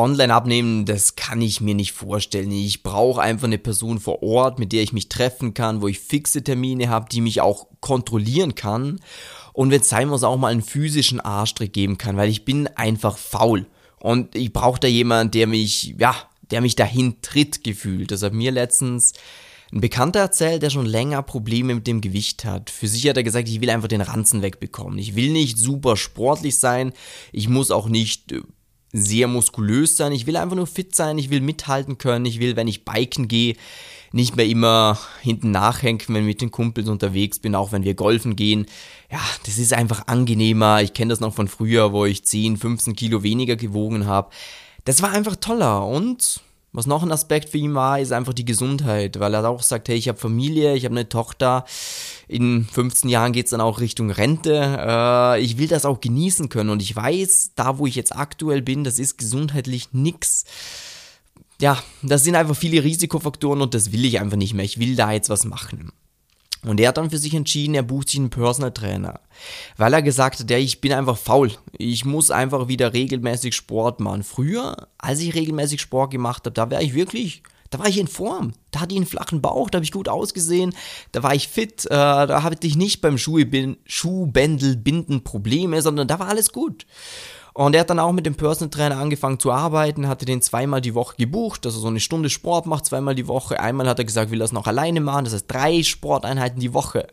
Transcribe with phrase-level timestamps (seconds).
[0.00, 2.50] online abnehmen, das kann ich mir nicht vorstellen.
[2.50, 6.00] Ich brauche einfach eine Person vor Ort, mit der ich mich treffen kann, wo ich
[6.00, 9.00] fixe Termine habe, die mich auch kontrollieren kann.
[9.52, 12.66] Und wenn es sein muss, auch mal einen physischen Arschtritt geben kann, weil ich bin
[12.68, 13.66] einfach faul.
[13.98, 16.16] Und ich brauche da jemanden, der mich, ja,
[16.50, 18.10] der mich dahin tritt gefühlt.
[18.10, 19.12] Das hat mir letztens
[19.72, 22.70] ein Bekannter erzählt, der schon länger Probleme mit dem Gewicht hat.
[22.70, 24.98] Für sich hat er gesagt, ich will einfach den Ranzen wegbekommen.
[24.98, 26.92] Ich will nicht super sportlich sein.
[27.32, 28.40] Ich muss auch nicht äh,
[28.92, 30.12] sehr muskulös sein.
[30.12, 31.18] Ich will einfach nur fit sein.
[31.18, 32.26] Ich will mithalten können.
[32.26, 33.56] Ich will, wenn ich biken gehe,
[34.12, 37.94] nicht mehr immer hinten nachhängen, wenn ich mit den Kumpels unterwegs bin, auch wenn wir
[37.94, 38.66] golfen gehen.
[39.10, 40.82] Ja, das ist einfach angenehmer.
[40.82, 44.30] Ich kenne das noch von früher, wo ich 10, 15 Kilo weniger gewogen habe.
[44.84, 46.40] Das war einfach toller und
[46.72, 49.88] was noch ein Aspekt für ihn war, ist einfach die Gesundheit, weil er auch sagt,
[49.88, 51.64] hey, ich habe Familie, ich habe eine Tochter,
[52.30, 56.48] in 15 Jahren geht es dann auch Richtung Rente, äh, ich will das auch genießen
[56.48, 60.44] können und ich weiß, da wo ich jetzt aktuell bin, das ist gesundheitlich nix.
[61.60, 64.64] Ja, das sind einfach viele Risikofaktoren und das will ich einfach nicht mehr.
[64.64, 65.90] Ich will da jetzt was machen.
[66.62, 69.20] Und er hat dann für sich entschieden, er bucht sich einen Personal Trainer.
[69.76, 71.50] Weil er gesagt hat, ja, ich bin einfach faul.
[71.72, 74.22] Ich muss einfach wieder regelmäßig Sport machen.
[74.22, 78.08] Früher, als ich regelmäßig Sport gemacht habe, da war ich wirklich, da war ich in
[78.08, 78.52] Form.
[78.72, 80.74] Da hatte ich einen flachen Bauch, da habe ich gut ausgesehen,
[81.12, 86.28] da war ich fit, äh, da hatte ich nicht beim Schuhbändelbinden Probleme, sondern da war
[86.28, 86.86] alles gut.
[87.52, 90.80] Und er hat dann auch mit dem Personal Trainer angefangen zu arbeiten, hatte den zweimal
[90.80, 93.58] die Woche gebucht, dass er so eine Stunde Sport macht, zweimal die Woche.
[93.58, 96.74] Einmal hat er gesagt, will er es noch alleine machen, das heißt drei Sporteinheiten die
[96.74, 97.08] Woche.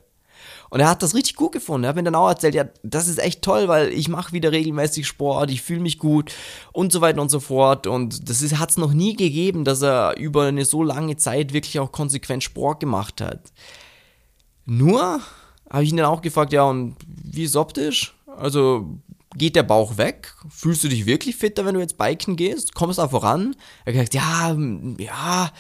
[0.70, 1.86] Und er hat das richtig gut gefunden.
[1.86, 4.52] Er hat mir dann auch erzählt, ja, das ist echt toll, weil ich mache wieder
[4.52, 6.34] regelmäßig Sport, ich fühle mich gut
[6.73, 7.88] und so weiter und so fort.
[7.88, 11.80] Und das hat es noch nie gegeben, dass er über eine so lange Zeit wirklich
[11.80, 13.52] auch konsequent Sport gemacht hat.
[14.66, 15.22] Nur
[15.70, 18.14] habe ich ihn dann auch gefragt, ja, und wie ist optisch?
[18.26, 19.00] Also
[19.36, 20.34] geht der Bauch weg?
[20.50, 22.73] Fühlst du dich wirklich fitter, wenn du jetzt biken gehst?
[22.73, 23.56] Kommst du da voran?
[23.86, 24.58] Er hat gesagt, ja,
[25.00, 25.52] ja,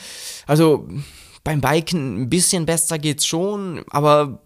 [0.45, 0.87] also
[1.43, 4.41] beim Biken ein bisschen besser geht's schon, aber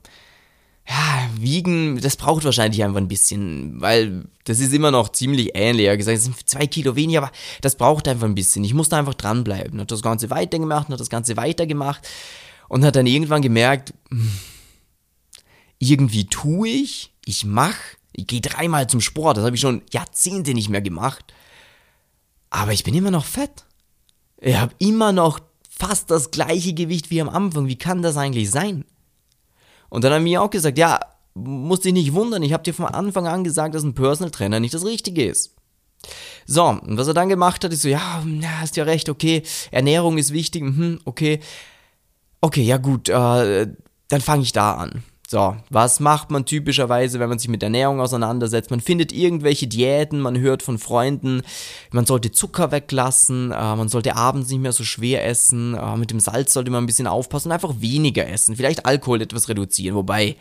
[0.92, 5.86] ja, wiegen, das braucht wahrscheinlich einfach ein bisschen, weil das ist immer noch ziemlich ähnlich.
[5.86, 7.32] Er hat gesagt, es sind zwei Kilo weniger, aber
[7.62, 8.66] das braucht einfach ein bisschen.
[8.66, 9.80] Ich muss da einfach dranbleiben.
[9.80, 12.06] Hat das Ganze weitergemacht, hat das Ganze weitergemacht
[12.68, 13.94] und hat dann irgendwann gemerkt,
[15.80, 20.54] irgendwie tue ich, ich mache, ich gehe dreimal zum Sport, das habe ich schon Jahrzehnte
[20.54, 21.34] nicht mehr gemacht.
[22.50, 23.64] Aber ich bin immer noch fett.
[24.42, 27.68] Ich habe immer noch fast das gleiche Gewicht wie am Anfang.
[27.68, 28.84] Wie kann das eigentlich sein?
[29.92, 31.00] Und dann haben wir auch gesagt, ja,
[31.34, 34.62] musst dich nicht wundern, ich habe dir von Anfang an gesagt, dass ein Personal Trainer
[34.62, 35.54] nicht das Richtige ist.
[36.48, 38.24] So, und was er dann gemacht hat, ist so, ja,
[38.60, 41.42] hast ja recht, okay, Ernährung ist wichtig, mhm, okay.
[42.40, 43.68] Okay, ja gut, äh,
[44.08, 45.04] dann fange ich da an.
[45.32, 48.70] So, was macht man typischerweise, wenn man sich mit Ernährung auseinandersetzt?
[48.70, 51.42] Man findet irgendwelche Diäten, man hört von Freunden,
[51.92, 56.12] man sollte Zucker weglassen, äh, man sollte abends nicht mehr so schwer essen, äh, mit
[56.12, 59.96] dem Salz sollte man ein bisschen aufpassen und einfach weniger essen, vielleicht Alkohol etwas reduzieren,
[59.96, 60.36] wobei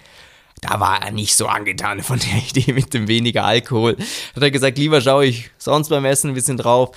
[0.61, 3.97] da war er nicht so angetan von der Idee mit dem weniger Alkohol.
[4.35, 6.91] Hat er gesagt, lieber schaue ich sonst beim Essen ein bisschen drauf.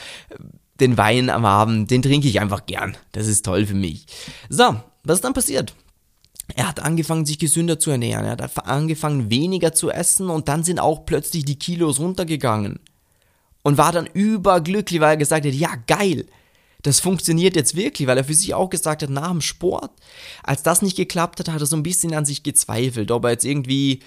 [0.79, 2.97] Den Wein am Abend, den trinke ich einfach gern.
[3.11, 4.07] Das ist toll für mich.
[4.49, 5.75] So, was ist dann passiert?
[6.55, 8.25] Er hat angefangen, sich gesünder zu ernähren.
[8.25, 12.79] Er hat angefangen, weniger zu essen und dann sind auch plötzlich die Kilos runtergegangen.
[13.63, 16.25] Und war dann überglücklich, weil er gesagt hat, ja, geil,
[16.81, 19.91] das funktioniert jetzt wirklich, weil er für sich auch gesagt hat, nach dem Sport,
[20.43, 23.31] als das nicht geklappt hat, hat er so ein bisschen an sich gezweifelt, ob er
[23.31, 24.01] jetzt irgendwie,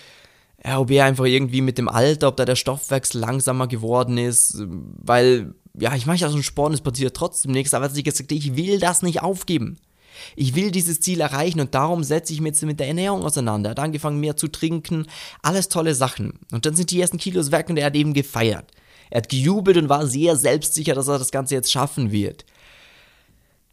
[0.63, 4.59] ja, ob er einfach irgendwie mit dem Alter, ob da der Stoffwechsel langsamer geworden ist,
[4.59, 7.95] weil, ja, ich mache ja so einen Sport, es passiert trotzdem nichts, aber er hat
[7.95, 9.79] sich gesagt, ich will das nicht aufgeben.
[10.35, 13.71] Ich will dieses Ziel erreichen und darum setze ich mich jetzt mit der Ernährung auseinander.
[13.71, 15.07] Er hat angefangen, mehr zu trinken,
[15.43, 16.39] alles tolle Sachen.
[16.53, 18.71] Und dann sind die ersten Kilos weg und er hat eben gefeiert.
[19.11, 22.45] Er hat gejubelt und war sehr selbstsicher, dass er das Ganze jetzt schaffen wird.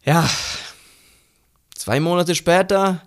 [0.04, 0.28] Ja,
[1.74, 3.02] zwei Monate später,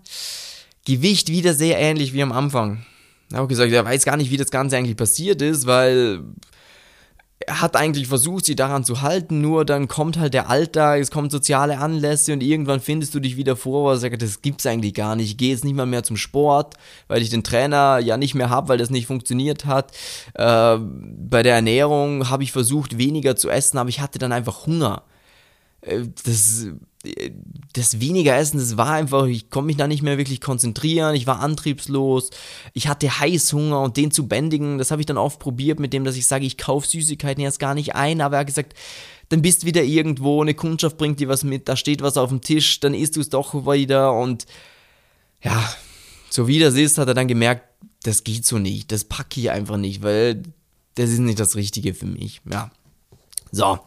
[0.85, 2.85] Gewicht wieder sehr ähnlich wie am Anfang.
[3.31, 6.23] Hat auch gesagt, er weiß gar nicht, wie das Ganze eigentlich passiert ist, weil
[7.49, 11.29] hat eigentlich versucht, sie daran zu halten, nur dann kommt halt der Alltag, es kommen
[11.29, 14.93] soziale Anlässe und irgendwann findest du dich wieder vor, wo er sagt, das gibt's eigentlich
[14.93, 15.31] gar nicht.
[15.31, 16.75] Ich gehe jetzt nicht mal mehr zum Sport,
[17.07, 19.91] weil ich den Trainer ja nicht mehr habe, weil das nicht funktioniert hat.
[20.33, 24.65] Äh, bei der Ernährung habe ich versucht, weniger zu essen, aber ich hatte dann einfach
[24.65, 25.03] Hunger.
[25.81, 26.67] Äh, das
[27.73, 31.27] das weniger Essen, das war einfach, ich konnte mich da nicht mehr wirklich konzentrieren, ich
[31.27, 32.31] war antriebslos,
[32.73, 36.03] ich hatte Heißhunger und den zu bändigen, das habe ich dann oft probiert mit dem,
[36.03, 38.73] dass ich sage, ich kaufe Süßigkeiten jetzt gar nicht ein, aber er hat gesagt,
[39.29, 42.41] dann bist wieder irgendwo, eine Kundschaft bringt dir was mit, da steht was auf dem
[42.41, 44.45] Tisch, dann isst du es doch wieder und
[45.41, 45.63] ja,
[46.29, 47.63] so wie das ist, hat er dann gemerkt,
[48.03, 50.43] das geht so nicht, das packe ich einfach nicht, weil
[50.95, 52.71] das ist nicht das Richtige für mich, ja.
[53.51, 53.79] So.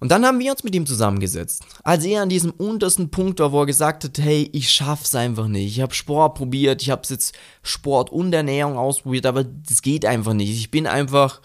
[0.00, 1.62] Und dann haben wir uns mit ihm zusammengesetzt.
[1.84, 5.46] Als er an diesem untersten Punkt war, wo er gesagt hat, hey, ich schaff's einfach
[5.46, 5.76] nicht.
[5.76, 10.32] Ich habe Sport probiert, ich habe jetzt Sport und Ernährung ausprobiert, aber das geht einfach
[10.32, 10.50] nicht.
[10.50, 11.42] Ich bin einfach,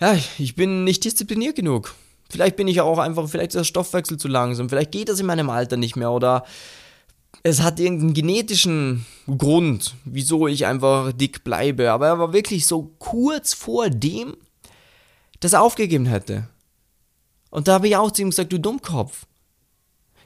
[0.00, 1.94] ja, ich bin nicht diszipliniert genug.
[2.30, 5.26] Vielleicht bin ich auch einfach, vielleicht ist der Stoffwechsel zu langsam, vielleicht geht das in
[5.26, 6.44] meinem Alter nicht mehr oder
[7.42, 11.90] es hat irgendeinen genetischen Grund, wieso ich einfach dick bleibe.
[11.90, 14.36] Aber er war wirklich so kurz vor dem,
[15.40, 16.48] dass er aufgegeben hätte.
[17.52, 19.26] Und da habe ich auch zu ihm gesagt, du Dummkopf.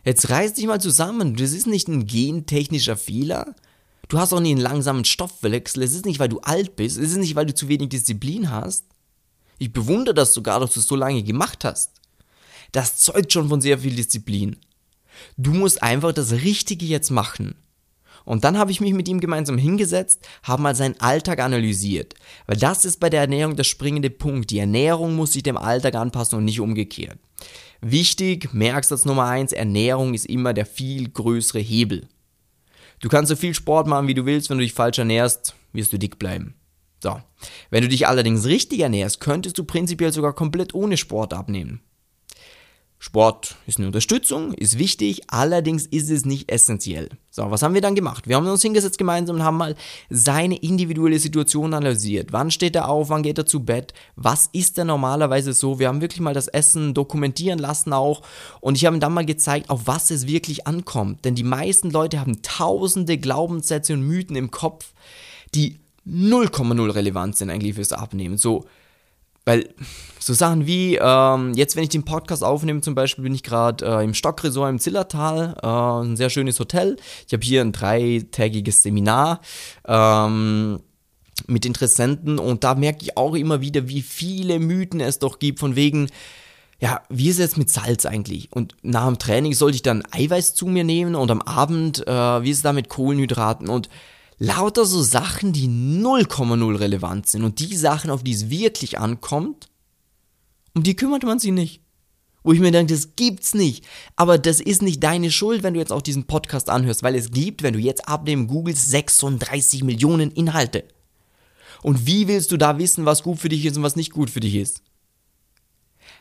[0.05, 1.35] Jetzt reiß dich mal zusammen.
[1.35, 3.57] Das ist nicht ein gentechnischer Fehler.
[4.09, 5.83] Du hast auch nie einen langsamen Stoffwechsel.
[5.83, 6.97] Es ist nicht, weil du alt bist.
[6.97, 8.85] Es ist nicht, weil du zu wenig Disziplin hast.
[9.59, 12.01] Ich bewundere das sogar, dass du es so lange gemacht hast.
[12.71, 14.57] Das zeugt schon von sehr viel Disziplin.
[15.37, 17.57] Du musst einfach das Richtige jetzt machen.
[18.27, 22.15] Und dann habe ich mich mit ihm gemeinsam hingesetzt, habe mal seinen Alltag analysiert.
[22.47, 24.51] Weil das ist bei der Ernährung der springende Punkt.
[24.51, 27.19] Die Ernährung muss sich dem Alltag anpassen und nicht umgekehrt.
[27.81, 32.09] Wichtig, Merksatz Nummer eins: Ernährung ist immer der viel größere Hebel.
[32.99, 35.93] Du kannst so viel Sport machen, wie du willst, wenn du dich falsch ernährst, wirst
[35.93, 36.55] du dick bleiben.
[37.01, 37.21] So.
[37.71, 41.81] Wenn du dich allerdings richtig ernährst, könntest du prinzipiell sogar komplett ohne Sport abnehmen.
[42.99, 47.11] Sport ist eine Unterstützung, ist wichtig, allerdings ist es nicht essentiell.
[47.31, 48.27] So, was haben wir dann gemacht?
[48.27, 49.77] Wir haben uns hingesetzt gemeinsam und haben mal
[50.09, 52.33] seine individuelle Situation analysiert.
[52.33, 55.79] Wann steht er auf, wann geht er zu Bett, was ist er normalerweise so?
[55.79, 58.23] Wir haben wirklich mal das Essen dokumentieren lassen auch
[58.61, 61.27] und ich habe ihm dann mal gezeigt, auf was es wirklich ankommt.
[61.27, 64.95] Denn die meisten Leute haben tausende Glaubenssätze und Mythen im Kopf,
[65.55, 68.39] die 0,0 relevant sind eigentlich fürs Abnehmen.
[68.39, 68.65] So,
[69.47, 69.69] weil
[70.19, 73.87] so Sachen wie, ähm, jetzt wenn ich den Podcast aufnehme, zum Beispiel bin ich gerade
[73.87, 76.97] äh, im Stockresort im Zillertal, äh, ein sehr schönes Hotel.
[77.27, 79.41] Ich habe hier ein dreitägiges Seminar.
[79.87, 80.81] Ähm,
[81.47, 85.61] mit Interessenten und da merke ich auch immer wieder, wie viele Mythen es doch gibt,
[85.61, 86.09] von wegen,
[86.81, 88.51] ja, wie ist es jetzt mit Salz eigentlich?
[88.53, 92.43] Und nach dem Training sollte ich dann Eiweiß zu mir nehmen und am Abend, äh,
[92.43, 93.69] wie ist es da mit Kohlenhydraten?
[93.69, 93.89] Und
[94.39, 99.69] lauter so Sachen, die 0,0 relevant sind und die Sachen, auf die es wirklich ankommt,
[100.75, 101.81] um die kümmert man sich nicht.
[102.43, 103.85] Wo ich mir denke, das gibt's nicht.
[104.15, 107.33] Aber das ist nicht deine Schuld, wenn du jetzt auch diesen Podcast anhörst, weil es
[107.33, 110.85] gibt, wenn du jetzt abnehmen googelst, 36 Millionen Inhalte.
[111.83, 114.31] Und wie willst du da wissen, was gut für dich ist und was nicht gut
[114.31, 114.83] für dich ist?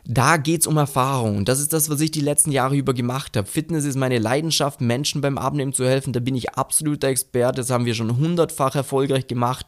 [0.08, 1.38] Da geht's um Erfahrung.
[1.38, 3.48] Und das ist das, was ich die letzten Jahre über gemacht habe.
[3.48, 6.14] Fitness ist meine Leidenschaft, Menschen beim Abnehmen zu helfen.
[6.14, 7.62] Da bin ich absoluter Experte.
[7.62, 9.66] Das haben wir schon hundertfach erfolgreich gemacht.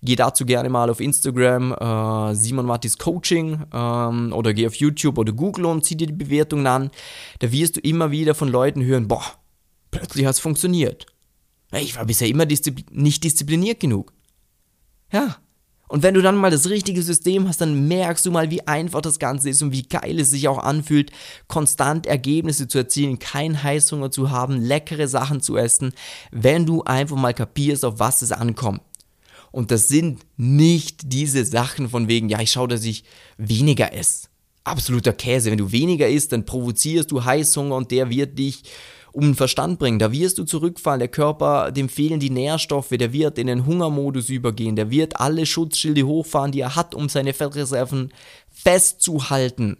[0.00, 5.18] Geh dazu gerne mal auf Instagram, äh, Simon Mattis Coaching, ähm, oder geh auf YouTube
[5.18, 6.90] oder Google und zieh dir die Bewertungen an.
[7.40, 9.24] Da wirst du immer wieder von Leuten hören, boah,
[9.90, 11.06] plötzlich hat's funktioniert.
[11.72, 14.12] Ich war bisher immer disziplin nicht diszipliniert genug.
[15.12, 15.36] Ja,
[15.90, 19.00] und wenn du dann mal das richtige System hast, dann merkst du mal, wie einfach
[19.00, 21.10] das Ganze ist und wie geil es sich auch anfühlt,
[21.48, 25.92] konstant Ergebnisse zu erzielen, keinen Heißhunger zu haben, leckere Sachen zu essen,
[26.30, 28.82] wenn du einfach mal kapierst, auf was es ankommt.
[29.50, 33.02] Und das sind nicht diese Sachen von wegen, ja, ich schaue, dass ich
[33.36, 34.28] weniger esse.
[34.62, 35.50] Absoluter Käse.
[35.50, 38.62] Wenn du weniger isst, dann provozierst du Heißhunger und der wird dich
[39.12, 39.98] um den Verstand bringen.
[39.98, 44.28] Da wirst du zurückfallen, der Körper, dem fehlen die Nährstoffe, der wird in den Hungermodus
[44.28, 48.12] übergehen, der wird alle Schutzschilde hochfahren, die er hat, um seine Fettreserven
[48.50, 49.78] festzuhalten.